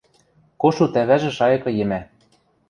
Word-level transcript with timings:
–Кошут 0.61 0.93
ӓвӓжӹ 1.01 1.31
шайыкы 1.37 1.71
йӹмӓ. 1.77 2.01